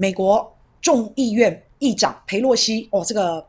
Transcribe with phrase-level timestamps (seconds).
[0.00, 3.44] 美国众议院议长佩洛西哦，这个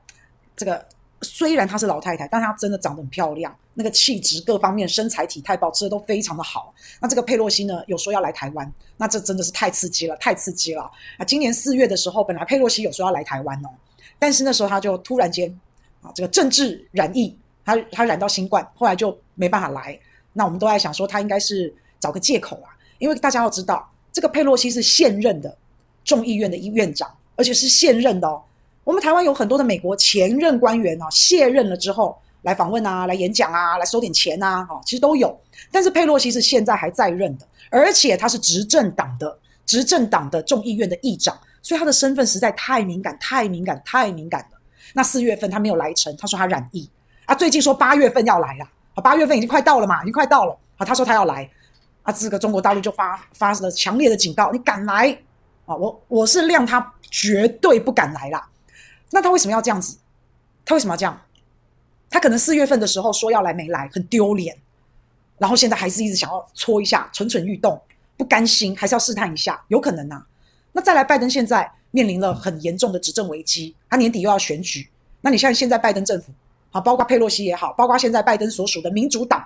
[0.58, 0.83] 这个
[1.22, 6.73] 虽然她是老太太，但她真的长得很漂亮，那个气质各方面、身材体态保持的都非常的好。
[6.99, 10.81] 那这个佩洛西呢，有说要来台湾，那这真的是太刺激了，太刺激了
[11.20, 11.23] 啊！
[11.23, 13.70] 今年四月的时候，本来佩洛西有说要来台湾哦，
[14.18, 15.47] 但是那时候她就突然间
[16.02, 19.97] 啊，这个政治染疫，她她染到新冠，后来就没办法来。
[20.34, 25.55] 那我们都在想说，她应该是找个借口啊，因为大家要知道，这个佩洛西是现任的
[26.10, 28.42] 众议院的院长，而且是现任的哦。
[28.83, 35.39] 我们台湾有很多的美国前任官员啊，卸任了之后来访问啊，来演讲啊，来收点钱啊，哦，其实都有。
[35.72, 44.58] 但是佩洛西是现在还在任的，而且他是执政党的执政党的众议院的议长，所以他的身份实在太敏感，太敏感，太敏感了。
[44.94, 46.89] 那四月份他没有来成，他说他染疫
[47.25, 48.67] 啊，最近说八月份要来了。
[49.03, 50.58] 八月份已经快到了嘛，已经快到了。
[50.78, 51.50] 啊，他说他要来，
[52.02, 55.16] 啊，这个中国大陆就发发了强烈的警告，你敢来
[55.69, 55.75] 啊？
[55.75, 58.50] 我我是谅他绝对不敢来啦。
[59.11, 59.97] 那他为什么要这样子？
[60.66, 61.21] 他为什么要这样？
[62.09, 64.57] 他可能四月份的时候说要来没来，很丢脸。
[65.38, 67.79] 然后现在还是一直想要搓一下，蠢蠢欲动，
[68.17, 70.25] 不甘心，还是要试探一下，有可能呐、啊。
[70.73, 74.89] 那再来，拜登现在面临了很严重的执政危机，他年底又要选举。
[75.22, 76.33] 那你像现在拜登政府？
[76.72, 79.44] 好，包括佩洛西也好，包括现在拜登所属的民主党，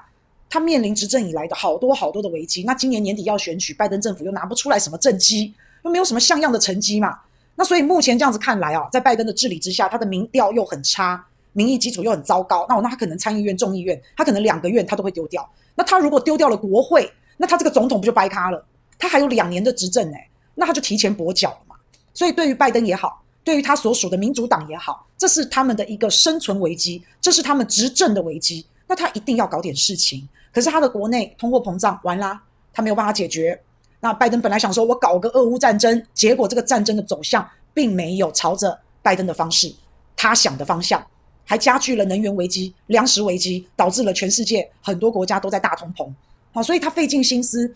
[0.49, 2.63] 他面临执政以来的好多好多的危机。
[2.63, 5.53] 那今年年底要选举，拜登政府又拿不出来什么政绩，
[5.83, 7.19] 又没有什么像样的成绩嘛。
[7.55, 12.65] 那所以目前这样子看来啊，在拜登的治理之下，他的民调又很差，民意基础又很糟糕。
[12.67, 15.47] 那我那他可能参议院、众议院，他可能两个院他都会丢掉。
[15.75, 18.65] 那他如果丢掉了国会，那他这个总统不就掰咖了？
[18.97, 21.75] 他还有两年的执政哎，那他就提前跛脚了嘛。
[22.13, 23.21] 所以对于拜登也好。
[23.45, 28.65] 对于他所属的民主党也好，这是他们的一个生存危机，这是他们执政的危机。
[28.87, 30.25] 那他一定要搞点事情。
[30.53, 33.61] 可是他的国内通货膨胀完啦，他没有办法解决。
[34.03, 39.73] 那拜登本来想说，我搞个俄乌战争，结果这个战争的走向并没有朝着拜登的方式，
[40.17, 41.01] 他想的方向，
[41.45, 46.11] 还加剧了能源危机、粮食危机，导致了全世界很多国家都在大通膨。
[46.51, 47.73] 好，所以他费尽心思，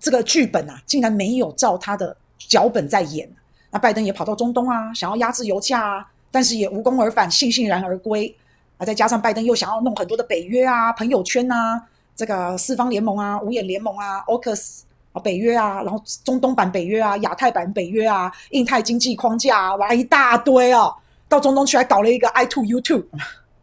[0.00, 3.30] 这个剧本啊，竟然没有照他的脚本在演。
[3.70, 8.34] 那拜登也跑到中东啊，想要压制油价啊，但是也无功而返，悻悻然而归。
[8.78, 11.80] 啊，再加上拜登又想要弄很多的北约啊、朋友圈啊、
[12.16, 14.80] 这个四方联盟啊、五眼联盟啊、AUKUS
[15.12, 20.94] 啊、北约啊，然后中东版北约啊、亚太版北约啊、印太经济框架啊，哇，一大堆哦。
[21.28, 23.02] 到中东去还搞了一个 I two U two，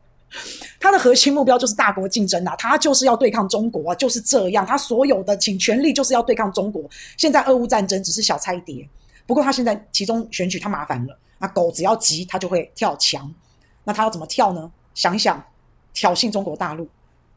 [0.79, 6.83] 他的核心目标就是大国竞争啊，他就是要对抗中国啊，就是这样，他所有的请全力就是要对抗中国。
[7.15, 8.87] 现在俄乌战争只是小菜一碟。
[9.27, 13.31] 不过他现在其中选举他麻烦了，那狗只要急，他就会跳墙。
[13.83, 14.71] 那他要怎么跳呢？
[14.95, 15.39] 想一想，
[15.93, 16.87] 挑衅中国大陆，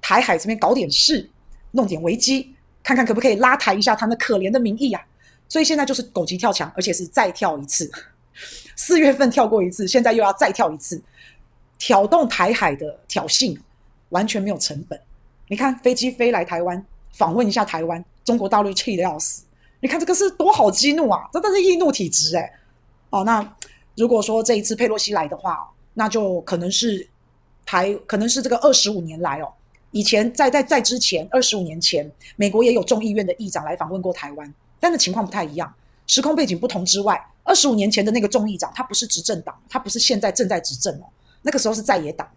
[0.00, 1.28] 台海这边搞点事，
[1.72, 5.02] 弄点危机，看看可不可以拉抬一下他那可怜的民意啊。
[5.48, 7.90] 所以现在就是狗急跳墙，而且是再跳一次。
[8.74, 11.02] 四月份跳过一次，现在又要再跳一次，
[11.78, 13.58] 挑动台海的挑衅，
[14.08, 14.98] 完全没有成本。
[15.48, 16.82] 你看飞机飞来台湾
[17.12, 19.44] 访问一下台湾，中国大陆气得要死。
[19.80, 21.28] 你看这个是多好激怒啊！
[21.32, 22.50] 真的是易怒体质哎。
[23.10, 23.56] 哦，那
[23.96, 27.06] 如果说这一次佩洛西来的话，那就可能是
[27.66, 29.52] 台，可能是这个二十五年来哦，
[29.92, 35.72] 以前在在在之前二十五年前，美国也有众议院的议长来访问过台湾，但是情况不太一样，
[36.06, 41.04] 时空背景不同之外，二十五年前的那个众议长他不是执政党，他不是现在正在执政哦，
[41.42, 42.28] 那个时候是在野党。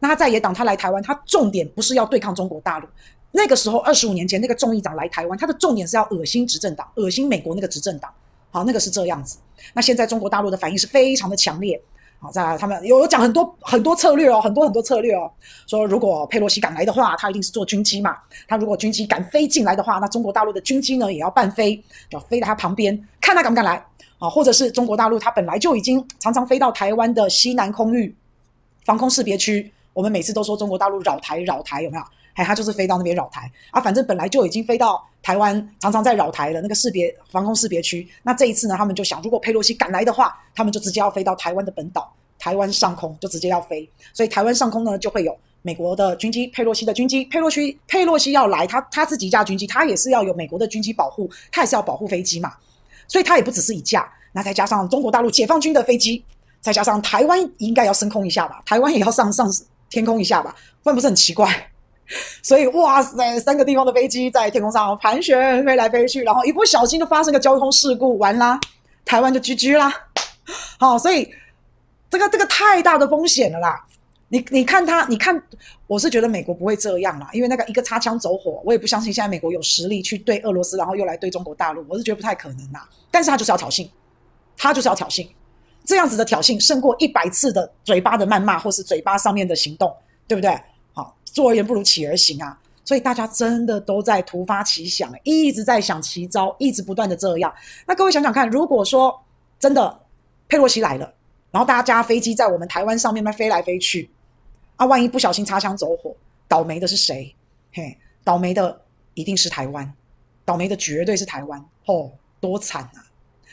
[0.00, 2.88] 那他在野党他来台湾，他重点不是要对抗中国大陆。
[3.32, 8.12] 那个时候，二十五年前，那个众议长来台湾，他的重点是要恶心执政党，恶心美国那个执政党。
[8.50, 9.38] 好，那个是这样子。
[9.72, 11.80] 那现在中国大陆的反应是非常的强烈。
[12.24, 15.30] 好，在他们有有讲很多很多策略哦，很多很多策略哦。
[15.66, 18.16] 说如果佩洛西敢来的话，他一定是坐军机嘛。
[18.48, 23.84] 他如果军机敢飞进来的话，那中国大陆的军机呢也要伴飞，要飞在他旁边，看他敢不敢来。
[24.18, 28.16] 啊，或者是中国大陆他本来就已经常常飞到台湾的西南空域
[28.86, 32.04] 防空识别区，我们每次都说中国大陆扰台扰台，有没有？
[32.34, 38.06] 哎，他就是飞到那边扰台啊，反正本来就已经飞到台湾，常常在扰台的那个识别防空识别区。
[38.22, 43.88] 那这一次呢，他们就想，如果佩洛西敢来的话，他们就直接要飞到台湾的本岛，台湾上空就直接要飞。
[44.12, 47.24] 所以台湾上空呢，就会有美国的军机，佩洛西的军机。
[47.26, 52.52] 佩洛西佩洛西要来，他他自己一架军机，他也是要有美国的军机保护，他也是要保护飞机嘛。
[53.06, 56.24] 所以他也不只是一架，那再加上中国大陆解放军的飞机，
[56.60, 59.48] 再加上台湾应该要升空一下吧，台湾也要上上
[59.88, 61.70] 天空一下吧，会不是很奇怪？
[62.42, 68.58] 所以，哇塞，三个地方的飞机在天空上盘旋，飞来飞去，然后一不小心就发生个交通事故，完啦，
[69.04, 69.92] 台湾就 GG 啦。
[70.78, 71.28] 好，所以
[72.10, 73.84] 这个这个太大的风险了啦。
[74.28, 75.40] 你你看他，你看，
[75.86, 82.88] 我是觉得美国不会这样啦，因为那个一个擦枪走火，我也不相信现在美国有实力去对俄罗斯，然后又来对中国大陆，我是觉得不太可能啦。
[83.10, 83.88] 但是他就是要挑衅，
[84.56, 85.26] 他就是要挑衅，
[85.84, 89.94] 这样子的挑衅胜过一百次的嘴巴的谩骂或是嘴巴上面的行动，
[90.26, 90.58] 对不对？
[91.34, 92.58] 好，坐而言不如起而行啊！
[92.84, 97.52] 所以大家真的都在突发奇想，一直在想奇招，一直不断的这样。
[97.86, 99.18] 那各位想想看，如果说
[99.58, 100.00] 真的
[100.48, 101.14] 佩洛西来了，
[101.50, 104.10] 然后大家加飞机在我们台湾上面飞来飞去，
[104.76, 106.14] 啊，万一不小心擦枪走火，
[106.46, 107.34] 倒霉的是谁？
[107.72, 108.80] 嘿，倒霉的
[109.14, 109.90] 一定是台湾，
[110.44, 111.64] 倒霉的绝对是台湾。
[111.86, 113.04] 哦，多惨啊！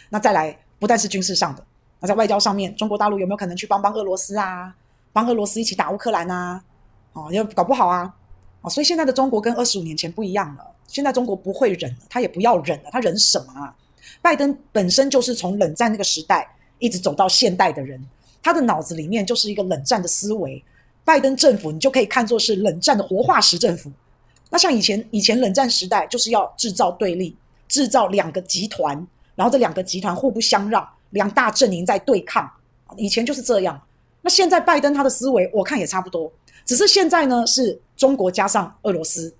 [0.10, 1.66] 那再来，不但是军事上的，
[2.02, 4.76] 那在外交上面，中国大陆有没有可能去帮帮俄罗斯啊？
[5.14, 6.64] 帮俄罗斯一起打乌克兰啊？
[7.14, 8.14] 哦，要搞不好啊。
[8.62, 10.66] 啊，所以现在的中国跟二十五年前不一样了。
[10.88, 13.74] 现在中国不会忍了，他也不要忍了，他忍什么啊？
[14.22, 16.48] 拜登本身就是从冷战那个时代
[16.80, 18.00] 一直走到现代的人，
[18.44, 20.64] 他的脑子里面就是一个冷战的思维。
[21.04, 23.92] 拜登政府你就可以看作是冷战的活化石政府。
[24.50, 27.36] 那像以前以前冷战时代就是要制造对立，
[27.68, 28.96] 制造两个集团，
[29.34, 32.48] 然后这两个集团互不相让，两大阵营在对抗。
[32.98, 33.82] 以前就是这样。
[34.22, 36.32] 那现在拜登他的思维我看也差不多。
[36.66, 39.34] 只是现在呢，是中国加上俄罗斯，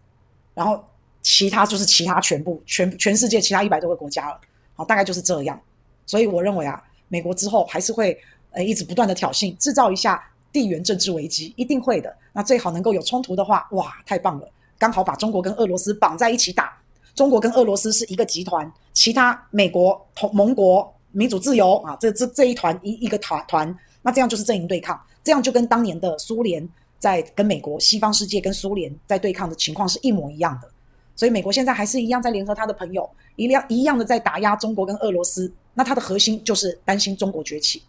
[0.54, 0.84] 然后
[1.22, 4.40] 其他就是其他全部全全世界其他一百多个国家了，
[4.76, 5.60] 好，大概就是这样。
[6.06, 8.18] 所以我认为啊，美国之后还是会
[8.52, 10.22] 呃一直不断的挑衅，制造一下
[10.52, 12.14] 地缘政治危机，一定会的。
[12.34, 16.78] 那最好能够有冲突的话，哇，太棒了，刚好把中国跟俄罗斯绑在一起打。
[17.14, 26.68] 中国跟俄罗斯是一个集团，其他美国同盟国民主自由啊，这这这一团一一个团团，那这样就是阵营对抗，这样就跟当年的苏联。
[27.02, 30.70] 在跟美国、西方世界跟苏联在对抗的情况是一模一样的，
[31.16, 35.52] 所以美国现在还是一样在联合他的朋友，一样一样的在打压中国跟俄罗斯。
[35.74, 37.82] 那他的核心就是担心中国崛起。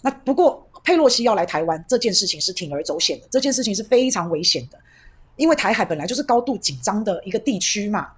[0.00, 4.78] 那不过佩洛西要来台湾这件事情是铤而走险的，这件事情是非常危险的，
[5.36, 8.08] 因为台海本来就是高度紧张的一个地区嘛。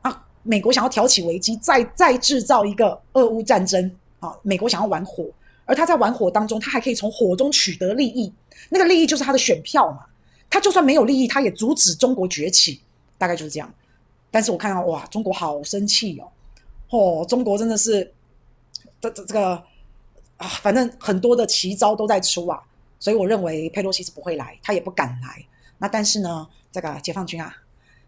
[0.00, 3.90] 啊，美国想要挑起危机，再再制造一个俄乌战争
[4.20, 5.26] 啊，美国想要玩火。
[5.64, 8.32] 而他在玩火当中，他还可以从火中取得利益，
[8.68, 10.06] 那个利益就是他的选票嘛。
[10.50, 12.80] 他就算没有利益，他也阻止中国崛起，
[13.18, 13.72] 大概就是这样。
[14.30, 16.28] 但是我看到哇，中国好生气哦，
[16.90, 18.12] 哦，中国真的是
[19.00, 19.62] 这这这个
[20.36, 22.60] 啊，反正很多的奇招都在出啊。
[23.00, 25.44] 所以我认为佩洛西是不会来，他也不敢来。
[25.78, 27.54] 那但是呢，这个解放军啊，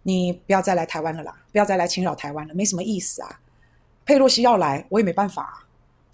[0.05, 3.41] 你不要再来台湾了啦，不要再来侵扰台湾了，没什么意思啊。
[4.05, 5.67] 佩洛西要来，我也没办法，啊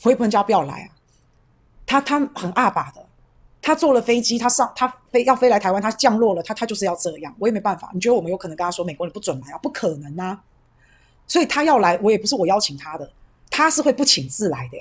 [0.02, 0.88] 我也不能叫他不要来啊。
[1.86, 3.04] 他他很阿爸的，
[3.60, 7.90] 他坐了飞机，他上他飞要飞来台湾，他降落了，他他就是要这样，我也没办法。
[7.92, 9.58] 你觉得我们有可能跟他说美国你不准来啊？
[9.58, 10.42] 不可能啊！
[11.26, 13.10] 所以他要来，我也不是我邀请他的，
[13.50, 14.78] 他是会不请自来的，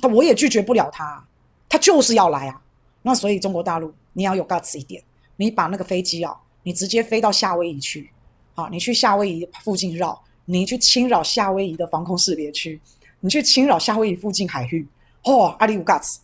[0.00, 1.24] 他我也拒绝不了他，
[1.68, 2.60] 他就是要来啊。
[3.02, 5.02] 那所以中国大陆你要有 guts 一点，
[5.36, 8.10] 你把那个飞机啊，你直接飞到夏威夷去，
[8.54, 12.80] 好，你去夏威夷附近绕，你去侵扰夏威夷的防空识别区，
[13.20, 14.86] 你去侵扰夏威夷附近海域，
[15.24, 16.18] 哦，阿里有 guts。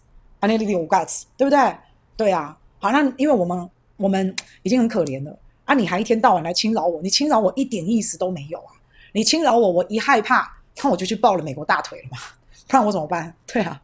[0.44, 1.75] 阿内利利无盖子，对不对？
[2.19, 5.75] 对啊，好，那因为我们我们已经很可怜了啊！
[5.75, 8.76] 你还一天到晚来侵扰我，你侵扰我一点意思都没有啊！
[9.12, 10.46] 你侵扰我，我一害怕，
[10.82, 12.19] 那我就去抱了美国大腿了嘛，
[12.69, 13.35] 不然我怎么办？
[13.46, 13.81] 对啊。